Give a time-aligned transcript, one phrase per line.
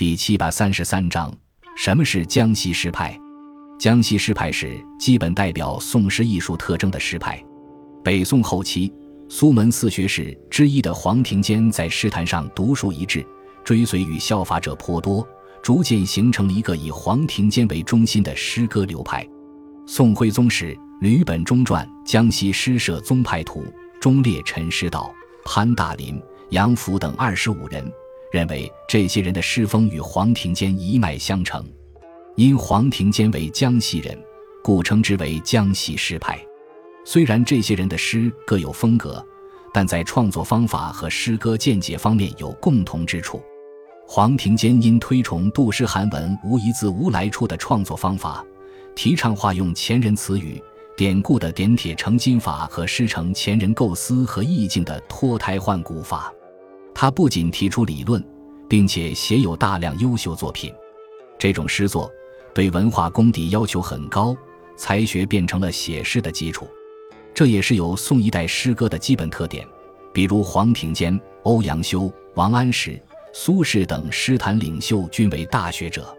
[0.00, 1.30] 第七百三十三章，
[1.76, 3.14] 什么是江西诗派？
[3.78, 7.38] 江西诗派是基本代表宋诗艺术特征的诗派。
[8.02, 8.90] 北宋后期，
[9.28, 13.22] 苏门四学士之一的黄庭坚在诗坛上独树一帜，
[13.62, 15.28] 追随与效法者颇多，
[15.62, 19.28] 逐渐形成了一个以黄庭坚为中心的诗歌流派。
[19.86, 23.62] 宋徽宗时，吕本中传《江西诗社宗派图》
[24.00, 25.12] 中列陈师道、
[25.44, 26.18] 潘大林、
[26.52, 27.84] 杨甫等二十五人。
[28.30, 31.64] 认为这些人的诗风与黄庭坚一脉相承，
[32.36, 34.16] 因黄庭坚为江西人，
[34.62, 36.40] 故称之为江西诗派。
[37.04, 39.24] 虽然这些人的诗各有风格，
[39.74, 43.42] 但在创作方法和诗歌见解方面有共同之处。
[44.06, 48.44] 黄庭坚因推崇杜诗韩文无一字无来处的创作方法，
[48.94, 50.62] 提倡化用前人词语、
[50.96, 56.32] 典故的点铁成金法和师承前人构思和意境的脱胎换骨法。
[57.00, 58.22] 他不仅提出理论，
[58.68, 60.70] 并且写有大量优秀作品。
[61.38, 62.12] 这种诗作
[62.54, 64.36] 对文化功底要求很高，
[64.76, 66.68] 才学变成了写诗的基础。
[67.32, 69.66] 这也是有宋一代诗歌的基本特点。
[70.12, 76.14] 比如黄庭坚、欧阳修、王安石、苏轼等诗坛领袖均为大学者。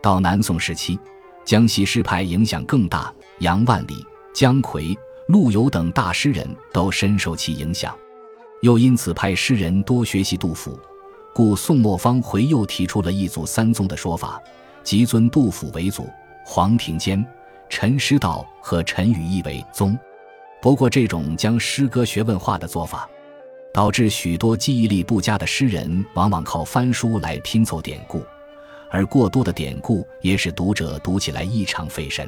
[0.00, 0.98] 到南宋时期，
[1.44, 4.02] 江西诗派影响更大，杨万里、
[4.32, 4.96] 姜夔、
[5.28, 7.94] 陆游等大诗人都深受其影响。
[8.64, 10.80] 又因此派诗人多学习杜甫，
[11.34, 14.42] 故宋末方回又提出了一祖三宗的说法，
[14.82, 16.08] 即尊杜甫为祖，
[16.46, 17.22] 黄庭坚、
[17.68, 19.94] 陈师道和陈与义为宗。
[20.62, 23.06] 不过，这种将诗歌学问化的做法，
[23.70, 28.22] 导致许多记忆力不佳的诗人往往靠翻书来拼凑典故，
[28.90, 32.26] 而过多的典故也使读者读起来异常费神。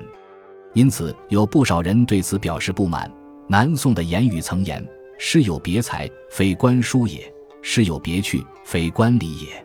[0.74, 3.10] 因此，有不少人对此表示不满。
[3.48, 4.86] 南宋的言语曾言。
[5.18, 7.20] 诗有别才，非官书也；
[7.62, 9.64] 诗有别趣，非官礼也。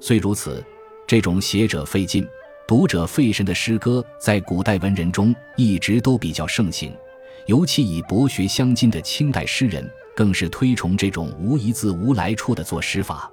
[0.00, 0.62] 虽如此，
[1.06, 2.26] 这种写者费劲、
[2.66, 6.92] 读者费神的诗歌，在古代文人中一直都比较盛行。
[7.46, 13.30] 尤其以博学相近的清代诗人，更是推崇这种无一字无来处的作诗法。